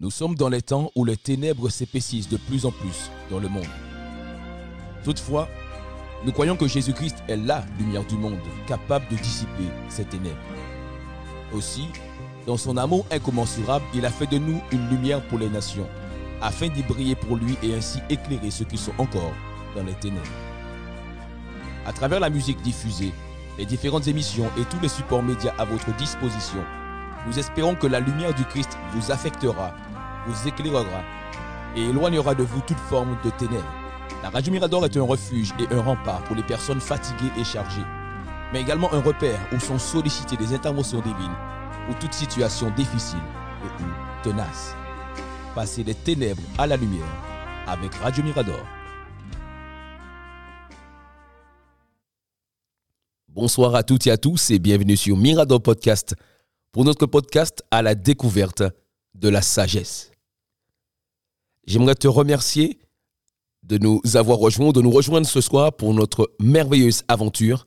[0.00, 3.48] Nous sommes dans les temps où les ténèbres s'épaississent de plus en plus dans le
[3.48, 3.66] monde.
[5.02, 5.48] Toutefois,
[6.24, 8.38] nous croyons que Jésus-Christ est la lumière du monde,
[8.68, 10.36] capable de dissiper ces ténèbres.
[11.52, 11.88] Aussi,
[12.46, 15.88] dans son amour incommensurable, il a fait de nous une lumière pour les nations,
[16.40, 19.34] afin d'y briller pour lui et ainsi éclairer ceux qui sont encore
[19.74, 20.24] dans les ténèbres.
[21.86, 23.12] À travers la musique diffusée,
[23.58, 26.64] les différentes émissions et tous les supports médias à votre disposition,
[27.26, 29.74] nous espérons que la lumière du Christ vous affectera
[30.26, 31.02] vous éclairera
[31.76, 33.74] et éloignera de vous toute forme de ténèbres.
[34.22, 37.84] La Radio Mirador est un refuge et un rempart pour les personnes fatiguées et chargées,
[38.52, 41.36] mais également un repère où sont sollicitées des interventions divines
[41.88, 43.20] ou toute situation difficile
[43.64, 43.86] et ou
[44.24, 44.74] tenace.
[45.54, 47.06] Passez des ténèbres à la lumière
[47.66, 48.60] avec Radio Mirador.
[53.28, 56.16] Bonsoir à toutes et à tous et bienvenue sur Mirador Podcast
[56.72, 58.64] pour notre podcast à la découverte
[59.18, 60.10] de la sagesse.
[61.66, 62.78] J'aimerais te remercier
[63.62, 67.66] de nous avoir rejoints, de nous rejoindre ce soir pour notre merveilleuse aventure,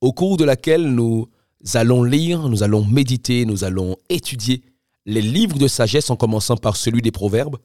[0.00, 1.28] au cours de laquelle nous
[1.74, 4.62] allons lire, nous allons méditer, nous allons étudier
[5.06, 7.58] les livres de sagesse en commençant par celui des Proverbes,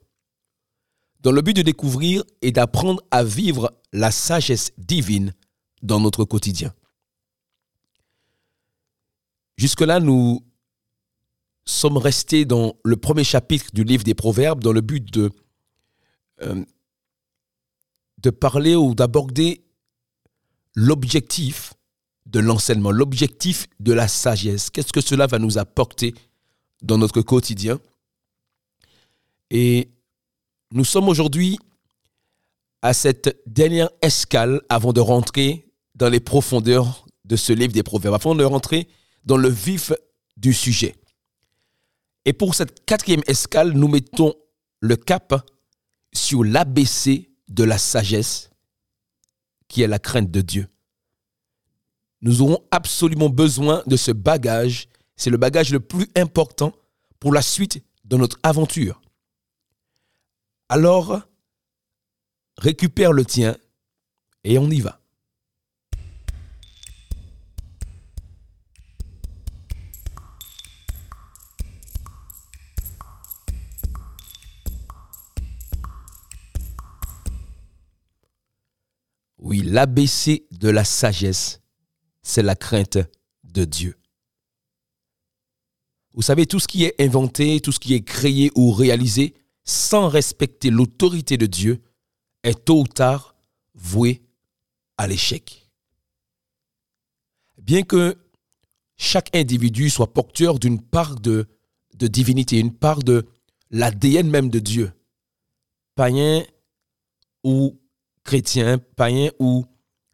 [1.21, 5.33] dans le but de découvrir et d'apprendre à vivre la sagesse divine
[5.81, 6.73] dans notre quotidien.
[9.57, 10.41] Jusque-là, nous
[11.69, 15.29] sommes restés dans le premier chapitre du livre des Proverbes dans le but de,
[16.41, 16.63] euh,
[18.17, 19.63] de parler ou d'aborder
[20.75, 21.73] l'objectif
[22.25, 24.69] de l'enseignement, l'objectif de la sagesse.
[24.69, 26.13] Qu'est-ce que cela va nous apporter
[26.81, 27.79] dans notre quotidien?
[29.49, 29.89] Et
[30.71, 31.57] nous sommes aujourd'hui
[32.81, 38.15] à cette dernière escale avant de rentrer dans les profondeurs de ce livre des Proverbes,
[38.15, 38.87] avant de rentrer
[39.25, 39.91] dans le vif
[40.37, 40.95] du sujet.
[42.29, 44.35] Et pour cette quatrième escale, nous mettons
[44.81, 45.33] le cap
[46.13, 48.51] sur l'ABC de la sagesse,
[49.67, 50.67] qui est la crainte de Dieu.
[52.21, 54.89] Nous aurons absolument besoin de ce bagage.
[55.15, 56.71] C'est le bagage le plus important
[57.19, 59.01] pour la suite de notre aventure.
[60.69, 61.21] Alors,
[62.59, 63.57] récupère le tien
[64.43, 64.98] et on y va.
[79.63, 81.61] L'ABC de la sagesse,
[82.21, 82.97] c'est la crainte
[83.43, 83.95] de Dieu.
[86.13, 90.09] Vous savez, tout ce qui est inventé, tout ce qui est créé ou réalisé sans
[90.09, 91.81] respecter l'autorité de Dieu
[92.43, 93.35] est tôt ou tard
[93.75, 94.21] voué
[94.97, 95.69] à l'échec.
[97.57, 98.17] Bien que
[98.97, 101.47] chaque individu soit porteur d'une part de,
[101.95, 103.27] de divinité, une part de
[103.71, 104.91] l'ADN même de Dieu,
[105.95, 106.43] païen
[107.43, 107.79] ou
[108.29, 109.65] chrétiens, païens ou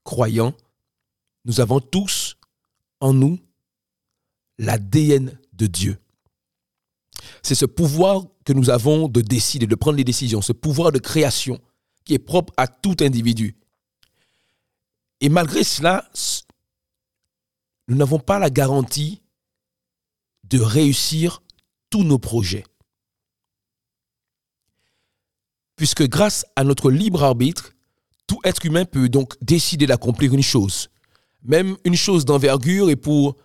[0.05, 0.55] croyants,
[1.43, 2.37] nous avons tous
[3.01, 3.37] en nous
[4.57, 5.97] l'ADN de Dieu.
[7.43, 10.99] C'est ce pouvoir que nous avons de décider, de prendre les décisions, ce pouvoir de
[10.99, 11.59] création
[12.05, 13.57] qui est propre à tout individu.
[15.19, 16.09] Et malgré cela,
[17.89, 19.23] nous n'avons pas la garantie
[20.45, 21.41] de réussir
[21.89, 22.63] tous nos projets.
[25.75, 27.74] Puisque grâce à notre libre arbitre,
[28.27, 30.89] tout être humain peut donc décider d'accomplir une chose,
[31.43, 33.35] même une chose d'envergure et pour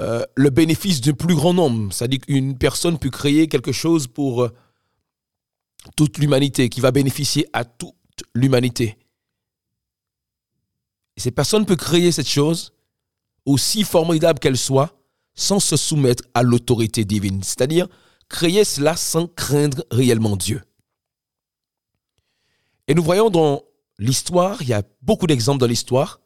[0.00, 1.92] euh, le bénéfice d'un plus grand nombre.
[1.92, 4.50] C'est-à-dire qu'une personne peut créer quelque chose pour euh,
[5.96, 7.94] toute l'humanité, qui va bénéficier à toute
[8.34, 8.96] l'humanité.
[11.16, 12.72] Et cette personne peut créer cette chose,
[13.44, 14.96] aussi formidable qu'elle soit,
[15.34, 17.42] sans se soumettre à l'autorité divine.
[17.42, 17.88] C'est-à-dire
[18.28, 20.62] créer cela sans craindre réellement Dieu.
[22.88, 23.62] Et nous voyons dans
[23.98, 26.20] l'histoire, il y a beaucoup d'exemples dans l'histoire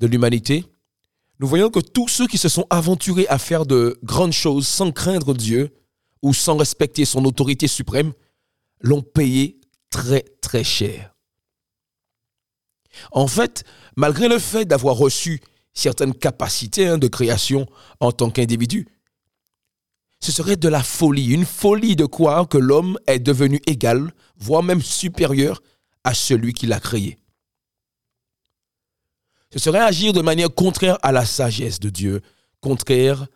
[0.00, 0.64] de l'humanité.
[1.40, 4.92] Nous voyons que tous ceux qui se sont aventurés à faire de grandes choses sans
[4.92, 5.74] craindre Dieu
[6.22, 8.12] ou sans respecter son autorité suprême
[8.80, 9.60] l'ont payé
[9.90, 11.14] très très cher.
[13.12, 13.64] En fait,
[13.96, 15.40] malgré le fait d'avoir reçu
[15.72, 17.66] certaines capacités hein, de création
[18.00, 18.88] en tant qu'individu,
[20.20, 24.64] ce serait de la folie, une folie de croire que l'homme est devenu égal, voire
[24.64, 25.62] même supérieur
[26.08, 27.18] à celui qui l'a créé.
[29.52, 32.22] Ce serait agir de manière contraire à la sagesse de Dieu,
[32.60, 33.26] contraire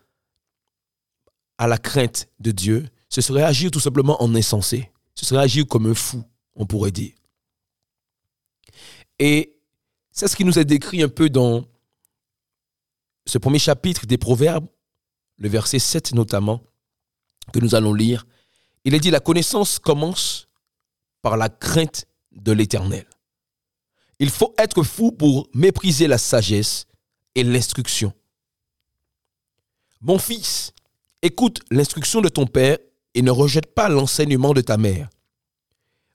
[1.58, 2.88] à la crainte de Dieu.
[3.10, 4.90] Ce serait agir tout simplement en insensé.
[5.14, 6.24] Ce serait agir comme un fou,
[6.54, 7.12] on pourrait dire.
[9.18, 9.58] Et
[10.10, 11.66] c'est ce qui nous est décrit un peu dans
[13.26, 14.66] ce premier chapitre des Proverbes,
[15.36, 16.62] le verset 7 notamment,
[17.52, 18.25] que nous allons lire.
[18.84, 20.48] il est dit la connaissance commence
[21.20, 23.06] par la crainte de l'Éternel.
[24.19, 26.87] Il faut être fou pour mépriser la sagesse
[27.34, 28.12] et l'instruction.
[30.00, 30.73] Mon fils,
[31.23, 32.79] écoute l'instruction de ton père
[33.14, 35.08] et ne rejette pas l'enseignement de ta mère.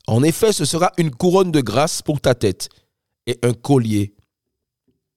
[0.08, 2.70] En effet, ce sera une couronne de grâce pour ta tête
[3.26, 4.16] et un collier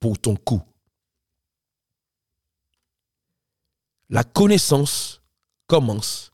[0.00, 0.62] pour ton cou.
[4.08, 5.22] La connaissance
[5.68, 6.32] commence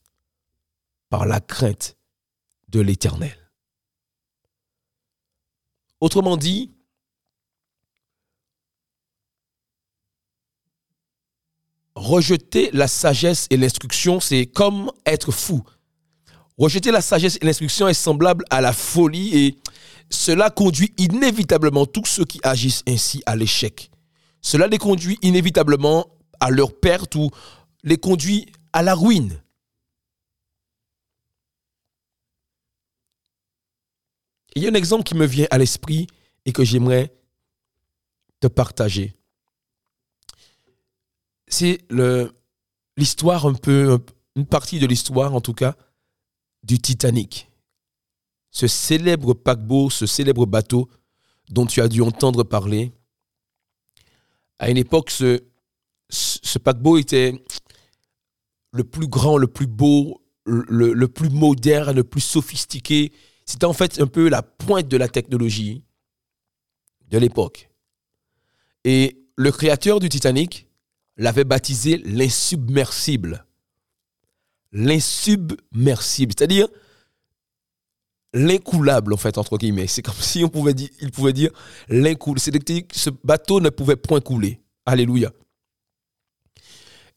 [1.10, 1.96] par la crainte
[2.68, 3.45] de l'Éternel.
[6.00, 6.70] Autrement dit,
[11.94, 15.64] rejeter la sagesse et l'instruction, c'est comme être fou.
[16.58, 19.56] Rejeter la sagesse et l'instruction est semblable à la folie et
[20.10, 23.90] cela conduit inévitablement tous ceux qui agissent ainsi à l'échec.
[24.40, 26.06] Cela les conduit inévitablement
[26.40, 27.30] à leur perte ou
[27.82, 29.40] les conduit à la ruine.
[34.56, 36.06] Il y a un exemple qui me vient à l'esprit
[36.46, 37.14] et que j'aimerais
[38.40, 39.14] te partager.
[41.46, 41.86] C'est
[42.96, 43.98] l'histoire un peu,
[44.34, 45.76] une partie de l'histoire en tout cas,
[46.62, 47.50] du Titanic.
[48.50, 50.88] Ce célèbre paquebot, ce célèbre bateau
[51.50, 52.92] dont tu as dû entendre parler.
[54.58, 55.38] À une époque, ce,
[56.64, 57.44] paquebot était
[58.72, 63.12] le plus grand, le plus beau, le plus moderne, le plus sophistiqué,
[63.46, 65.84] c'était en fait un peu la pointe de la technologie
[67.10, 67.70] de l'époque.
[68.84, 70.66] Et le créateur du Titanic
[71.16, 73.46] l'avait baptisé l'insubmersible.
[74.72, 76.68] L'insubmersible, c'est-à-dire
[78.34, 79.86] l'incoulable en fait entre guillemets.
[79.86, 81.50] C'est comme si on pouvait dire, il pouvait dire
[81.88, 82.40] l'incoulable.
[82.40, 84.60] C'est-à-dire que ce bateau ne pouvait point couler.
[84.84, 85.32] Alléluia.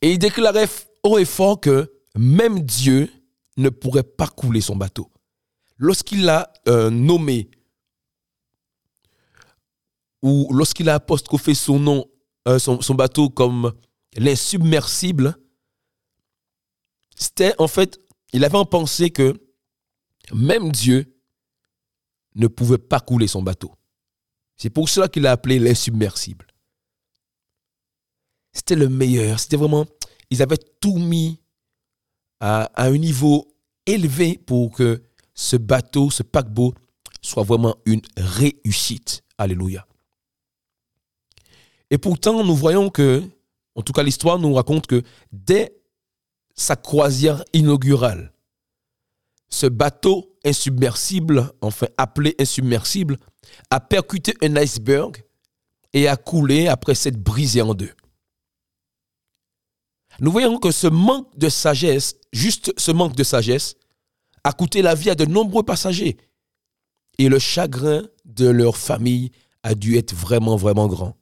[0.01, 0.69] Et il déclarait
[1.03, 3.11] haut et fort que même Dieu
[3.57, 5.09] ne pourrait pas couler son bateau
[5.79, 7.49] lorsqu'il l'a euh, nommé
[10.21, 12.05] ou lorsqu'il a apostrophé son nom,
[12.47, 13.73] euh, son, bateau comme
[14.15, 15.35] l'insubmersible,
[17.15, 17.99] c'était en fait,
[18.33, 19.33] il avait en pensée que
[20.33, 21.17] même Dieu
[22.35, 23.73] ne pouvait pas couler son bateau.
[24.57, 26.45] C'est pour cela qu'il l'a appelé l'insubmersible.
[28.51, 29.85] C'était le meilleur, c'était vraiment,
[30.29, 31.41] ils avaient tout mis
[32.41, 33.55] à un niveau
[33.85, 35.01] élevé pour que
[35.39, 36.73] ce bateau, ce paquebot,
[37.21, 39.23] soit vraiment une réussite.
[39.37, 39.87] Alléluia.
[41.89, 43.23] Et pourtant, nous voyons que,
[43.73, 45.01] en tout cas l'histoire nous raconte que
[45.31, 45.73] dès
[46.55, 48.33] sa croisière inaugurale,
[49.47, 53.17] ce bateau insubmersible, enfin appelé insubmersible,
[53.69, 55.23] a percuté un iceberg
[55.93, 57.93] et a coulé après s'être brisé en deux.
[60.19, 63.77] Nous voyons que ce manque de sagesse, juste ce manque de sagesse,
[64.43, 66.17] a coûté la vie à de nombreux passagers.
[67.17, 69.31] Et le chagrin de leur famille
[69.63, 71.17] a dû être vraiment, vraiment grand.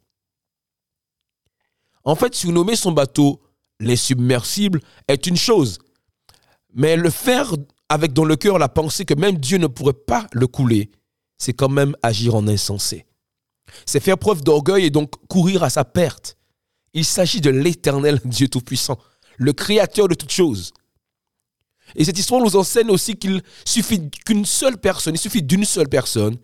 [2.03, 3.41] En fait, surnommer son bateau
[3.79, 5.79] l'insubmersible est une chose,
[6.73, 7.53] mais le faire
[7.89, 10.91] avec dans le cœur la pensée que même Dieu ne pourrait pas le couler,
[11.37, 13.05] c'est quand même agir en insensé.
[13.85, 16.37] C'est faire preuve d'orgueil et donc courir à sa perte.
[16.93, 18.97] Il s'agit de l'éternel Dieu Tout-Puissant,
[19.37, 20.73] le Créateur de toutes choses,
[21.95, 25.89] et cette histoire nous enseigne aussi qu'il suffit qu'une seule personne, il suffit d'une seule
[25.89, 26.37] personne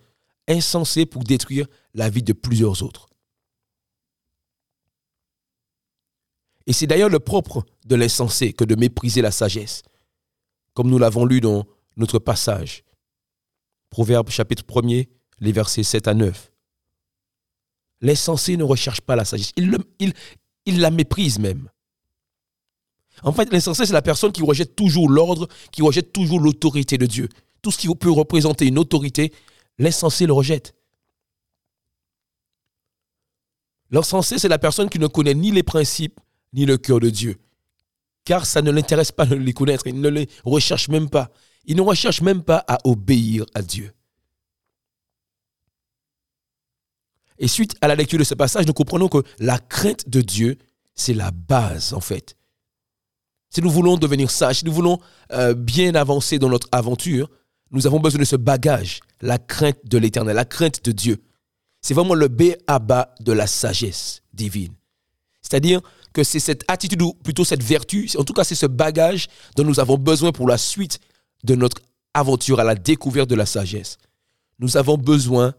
[0.48, 3.08] insensée pour détruire la vie de plusieurs autres.
[6.66, 9.82] Et c'est d'ailleurs le propre de l'insensé que de mépriser la sagesse,
[10.72, 12.84] comme nous l'avons lu dans notre passage.
[13.90, 15.08] Proverbe chapitre 1er,
[15.40, 16.52] les versets 7 à 9.
[18.00, 21.68] L'insensé ne recherche pas la sagesse, il, la méprise même.
[23.22, 27.06] En fait, l'insensé, c'est la personne qui rejette toujours l'ordre, qui rejette toujours l'autorité de
[27.06, 27.28] Dieu.
[27.62, 29.32] Tout ce qui peut représenter une autorité,
[29.78, 30.74] l'insensé le rejette.
[33.90, 36.18] L'insensé, c'est la personne qui ne connaît ni les principes,
[36.52, 37.38] ni le cœur de Dieu.
[38.24, 41.30] Car ça ne l'intéresse pas de les connaître, il ne les recherche même pas.
[41.66, 43.92] Il ne recherche même pas à obéir à Dieu.
[47.38, 50.58] Et suite à la lecture de ce passage, nous comprenons que la crainte de Dieu,
[50.94, 52.36] c'est la base, en fait,
[53.54, 54.98] si nous voulons devenir sages, si nous voulons
[55.32, 57.30] euh, bien avancer dans notre aventure,
[57.70, 61.22] nous avons besoin de ce bagage, la crainte de l'éternel, la crainte de Dieu.
[61.80, 64.72] C'est vraiment le B à bas de la sagesse divine.
[65.40, 65.82] C'est-à-dire
[66.12, 69.64] que c'est cette attitude, ou plutôt cette vertu, en tout cas c'est ce bagage dont
[69.64, 70.98] nous avons besoin pour la suite
[71.44, 71.80] de notre
[72.12, 73.98] aventure à la découverte de la sagesse.
[74.58, 75.54] Nous avons besoin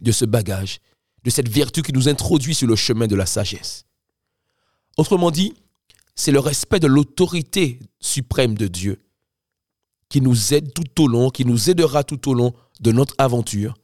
[0.00, 0.78] de ce bagage,
[1.24, 3.84] de cette vertu qui nous introduit sur le chemin de la sagesse.
[4.96, 5.54] Autrement dit,
[6.18, 9.00] c'est le respect de l'autorité suprême de Dieu.
[10.10, 13.74] qui nous aide tout au long, qui nous aidera tout au long de notre aventure